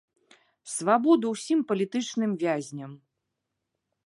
Свабоду 0.75 1.25
ўсім 1.33 1.59
палітычным 1.73 2.31
вязням! 2.45 2.91